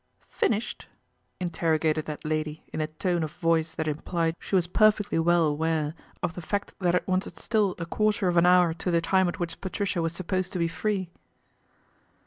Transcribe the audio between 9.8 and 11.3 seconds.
was supposed to be free.